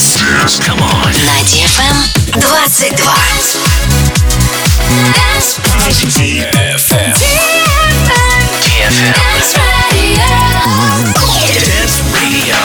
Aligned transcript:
Dance. 0.00 0.58
Come 0.60 0.80
on. 0.80 1.12
На 1.26 1.42
DFM 1.44 1.92
22. 2.40 2.96
Dance. 5.12 5.60
DFM. 6.16 7.12
DFM. 8.64 9.12
Dance 9.12 9.52
Radio. 9.92 10.24
Dance 11.60 12.00
Radio. 12.16 12.56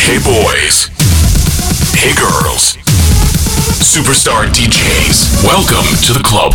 Hey 0.00 0.18
boys. 0.24 0.88
Hey 1.94 2.14
girls. 2.14 2.78
Superstar 3.84 4.46
DJs. 4.54 5.44
Welcome 5.44 5.84
to 6.06 6.12
the 6.14 6.22
club. 6.24 6.54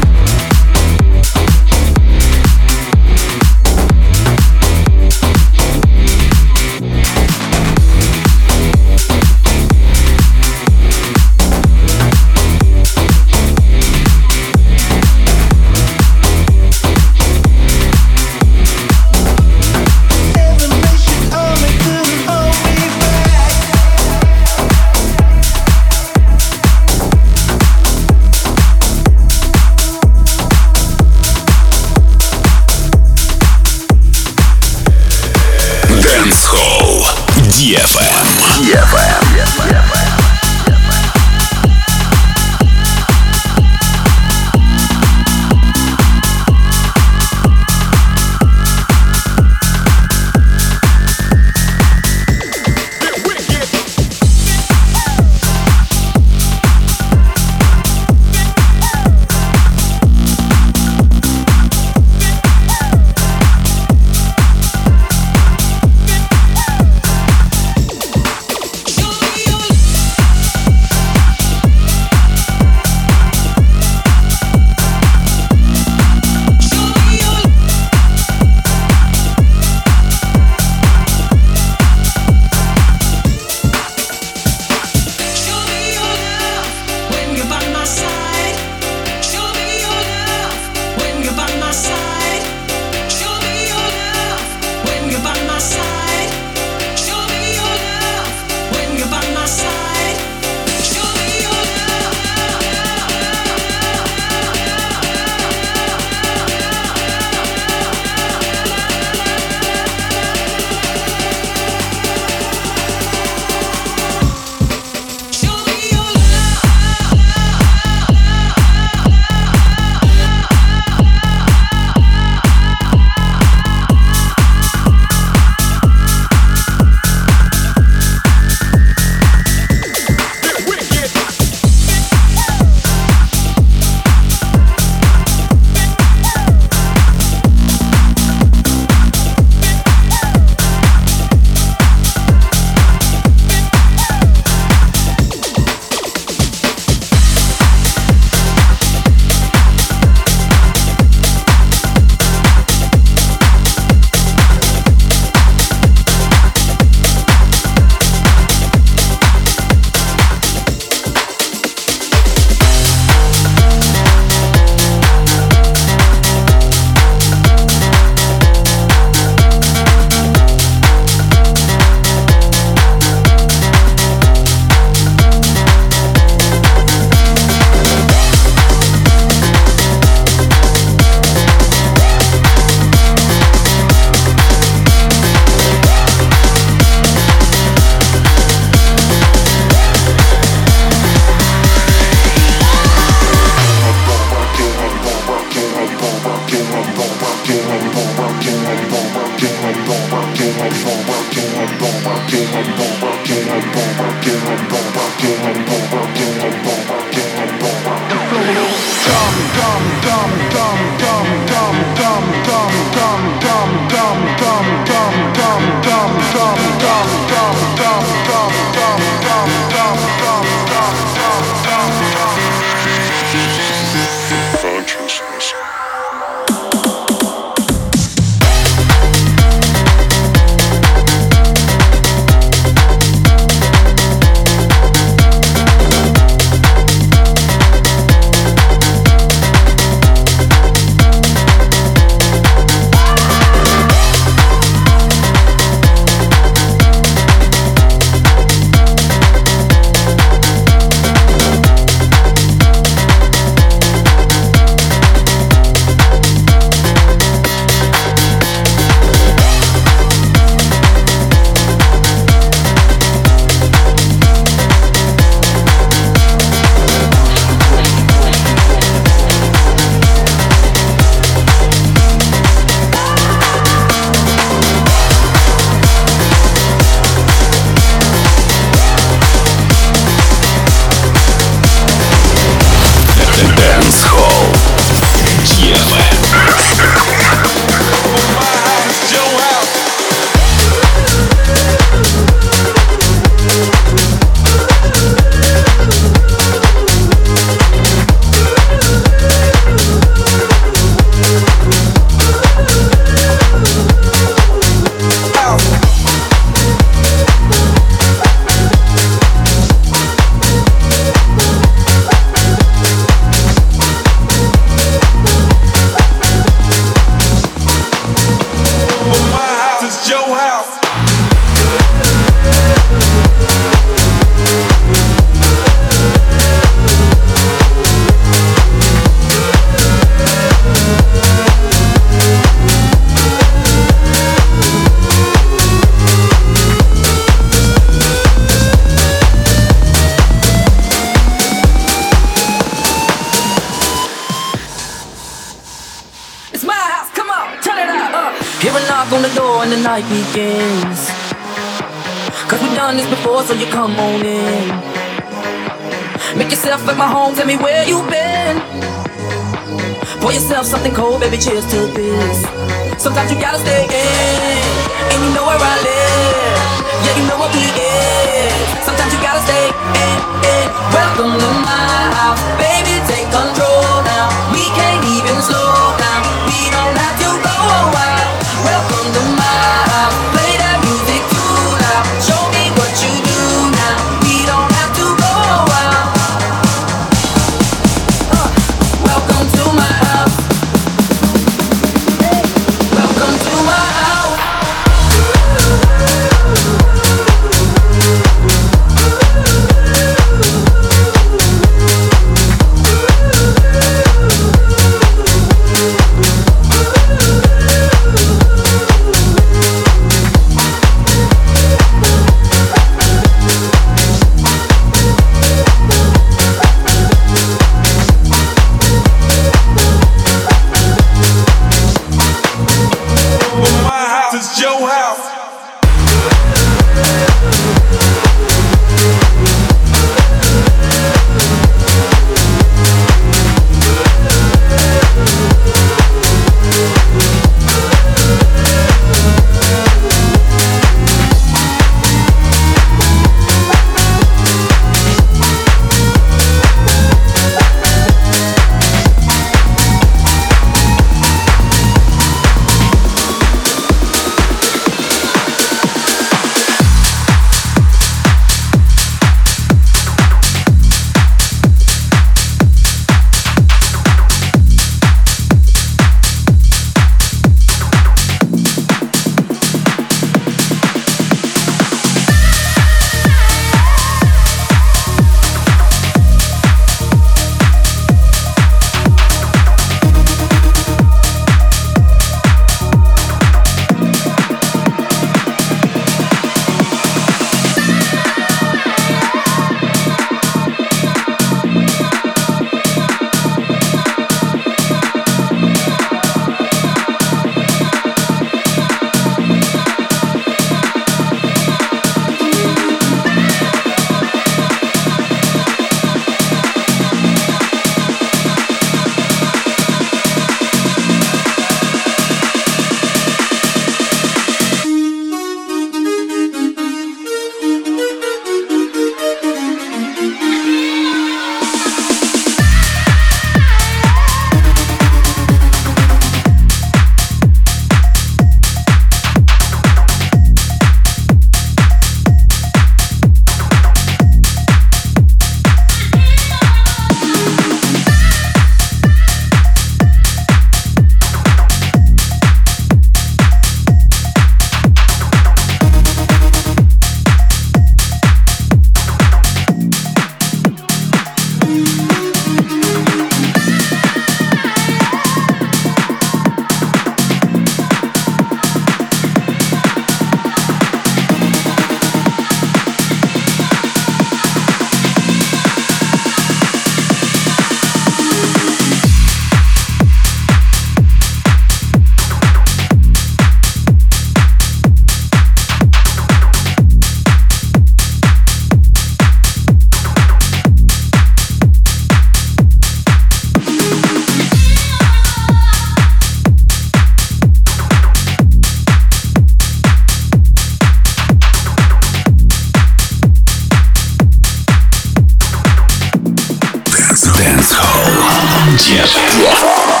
Держи. 598.77 600.00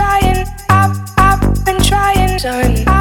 trying, 0.00 0.46
I've, 0.70 0.98
I've 1.18 1.64
been 1.64 1.78
trying, 1.82 2.38
son. 2.38 2.99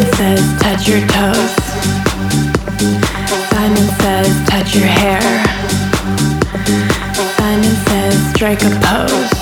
Simon 0.00 0.16
says, 0.16 0.62
touch 0.62 0.88
your 0.88 1.00
toes. 1.08 1.54
Simon 3.50 3.88
says, 4.00 4.48
touch 4.48 4.74
your 4.74 4.86
hair. 4.86 5.20
Simon 7.36 7.74
says, 7.84 8.30
strike 8.30 8.62
a 8.62 8.70
pose. 8.80 9.40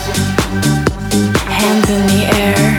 Hands 1.47 1.91
in 1.91 2.07
the 2.09 2.23
air. 2.43 2.79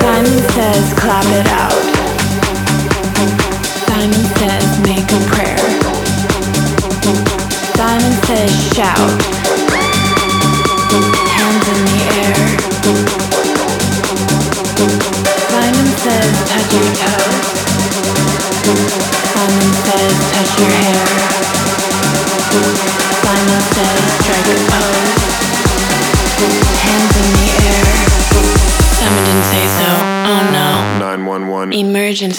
Simon 0.00 0.38
says, 0.52 0.94
clap 0.98 1.26
it 1.26 1.52
up. 1.52 1.57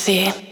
See. 0.10 0.49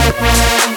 Música 0.00 0.69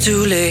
too 0.00 0.24
late? 0.24 0.49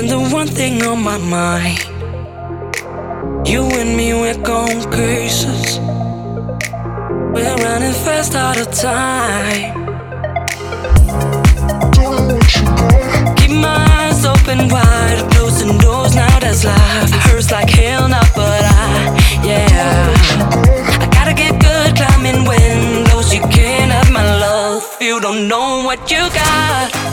Been 0.00 0.08
the 0.08 0.34
one 0.34 0.46
thing 0.46 0.82
on 0.82 1.02
my 1.02 1.18
mind. 1.18 1.78
You 3.46 3.62
and 3.80 3.96
me, 3.96 4.12
we're 4.14 4.40
going 4.42 4.80
cases 4.90 5.78
We're 7.34 7.56
running 7.64 7.92
fast 8.04 8.34
out 8.34 8.58
of 8.60 8.70
time. 8.70 9.74
Keep 13.36 13.50
my 13.50 13.78
eyes 13.98 14.24
open 14.24 14.68
wide 14.68 15.20
Closing 15.32 15.76
doors, 15.78 16.14
now 16.14 16.38
that's 16.38 16.64
life. 16.64 17.10
Hurts 17.24 17.50
like 17.50 17.68
hell 17.68 18.08
now, 18.08 18.22
but 18.34 18.62
I, 18.64 19.42
yeah. 19.44 20.14
I 21.02 21.08
gotta 21.12 21.34
get 21.34 21.60
good 21.60 21.96
climbing 21.96 22.46
windows 22.48 23.34
You 23.34 23.40
can't 23.48 23.90
have 23.92 24.10
my 24.10 24.24
love. 24.38 24.82
You 25.00 25.20
don't 25.20 25.48
know 25.48 25.82
what 25.84 26.10
you 26.10 26.22
got 26.30 27.10